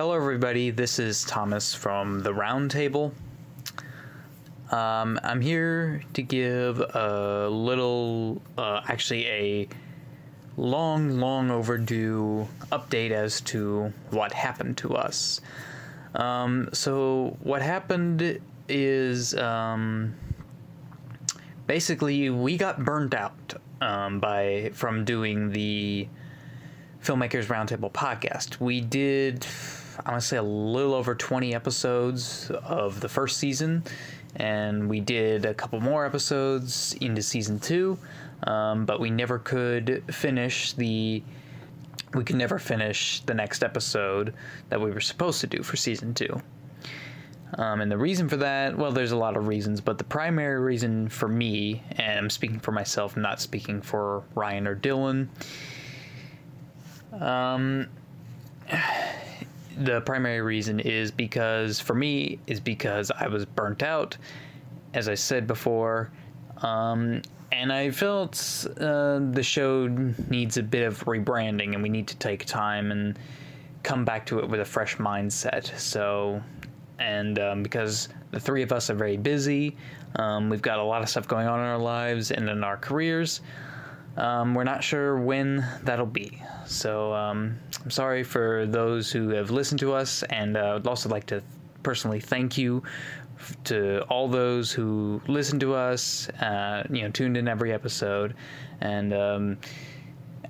[0.00, 0.70] Hello, everybody.
[0.70, 3.10] This is Thomas from the Roundtable.
[4.70, 9.68] Um, I'm here to give a little, uh, actually, a
[10.56, 15.40] long, long overdue update as to what happened to us.
[16.14, 18.38] Um, so, what happened
[18.68, 20.14] is um,
[21.66, 26.06] basically we got burnt out um, by from doing the
[27.02, 28.60] Filmmakers Roundtable podcast.
[28.60, 29.46] We did,
[30.04, 33.84] I want to say, a little over 20 episodes of the first season,
[34.36, 37.98] and we did a couple more episodes into season two,
[38.44, 41.22] um, but we never could finish the.
[42.14, 44.32] We could never finish the next episode
[44.70, 46.40] that we were supposed to do for season two.
[47.54, 50.58] Um, and the reason for that, well, there's a lot of reasons, but the primary
[50.60, 55.28] reason for me, and I'm speaking for myself, not speaking for Ryan or Dylan,
[57.12, 57.86] um,
[59.78, 64.16] the primary reason is because for me is because I was burnt out,
[64.94, 66.10] as I said before,
[66.58, 69.86] um, and I felt uh, the show
[70.28, 73.18] needs a bit of rebranding, and we need to take time and
[73.82, 75.78] come back to it with a fresh mindset.
[75.78, 76.42] So,
[76.98, 79.76] and um, because the three of us are very busy,
[80.16, 82.76] um, we've got a lot of stuff going on in our lives and in our
[82.76, 83.40] careers.
[84.16, 86.42] Um, we're not sure when that'll be.
[86.66, 91.08] So um, I'm sorry for those who have listened to us, and uh, I'd also
[91.08, 91.42] like to
[91.82, 92.82] personally thank you
[93.64, 98.34] to all those who listen to us, uh, you know, tuned in every episode,
[98.80, 99.58] and um,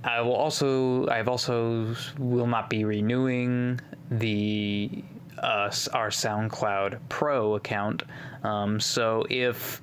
[0.04, 5.04] I will also, I've also will not be renewing the
[5.38, 8.02] uh, our SoundCloud Pro account.
[8.42, 9.82] Um, so if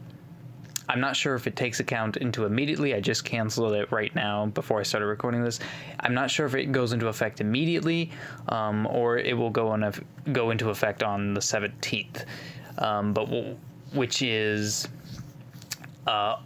[0.87, 2.93] I'm not sure if it takes account into immediately.
[2.93, 5.59] I just canceled it right now before I started recording this.
[5.99, 8.11] I'm not sure if it goes into effect immediately,
[8.49, 9.93] um, or it will go on a,
[10.31, 12.25] go into effect on the 17th.
[12.77, 13.25] Um, but
[13.93, 14.87] which is
[16.07, 16.37] uh,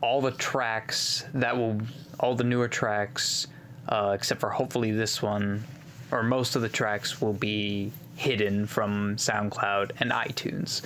[0.00, 1.80] all the tracks that will
[2.20, 3.46] all the newer tracks,
[3.88, 5.64] uh, except for hopefully this one,
[6.10, 10.82] or most of the tracks will be hidden from SoundCloud and iTunes.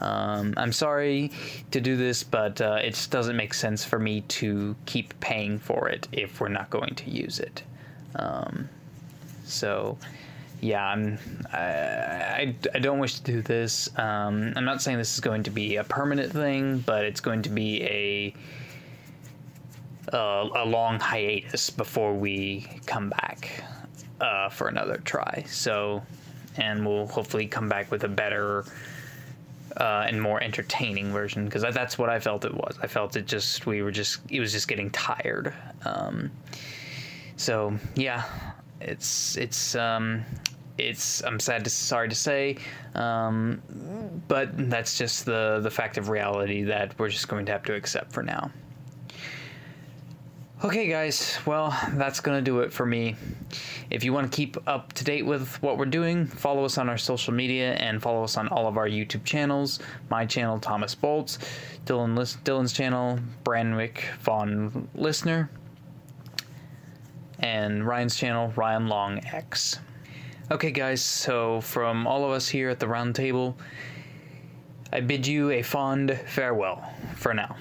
[0.00, 1.30] Um, I'm sorry
[1.70, 5.58] to do this, but uh, it just doesn't make sense for me to keep paying
[5.58, 7.62] for it if we're not going to use it.
[8.14, 8.68] Um,
[9.44, 9.98] so,
[10.60, 11.18] yeah, I'm.
[11.52, 13.88] I, I, I, don't wish to do this.
[13.98, 17.42] Um, I'm not saying this is going to be a permanent thing, but it's going
[17.42, 18.34] to be a
[20.12, 23.64] uh, a long hiatus before we come back
[24.20, 25.44] uh, for another try.
[25.46, 26.02] So,
[26.56, 28.64] and we'll hopefully come back with a better
[29.76, 32.78] uh, and more entertaining version because that's what I felt it was.
[32.82, 35.52] I felt it just we were just it was just getting tired.
[35.84, 36.30] Um,
[37.36, 38.24] so yeah,
[38.80, 40.24] it's it's um,
[40.78, 42.58] it's I'm sad to sorry to say,
[42.94, 43.62] um,
[44.28, 47.74] but that's just the the fact of reality that we're just going to have to
[47.74, 48.50] accept for now.
[50.62, 53.16] Okay, guys, well, that's going to do it for me.
[53.88, 56.86] If you want to keep up to date with what we're doing, follow us on
[56.90, 59.78] our social media and follow us on all of our YouTube channels.
[60.10, 61.38] My channel, Thomas Bolts,
[61.86, 65.50] Dylan Dylan's channel, Branwick Vaughn Listener,
[67.38, 69.78] and Ryan's channel, Ryan Long X.
[70.50, 73.56] Okay, guys, so from all of us here at the round table,
[74.92, 77.56] I bid you a fond farewell for now.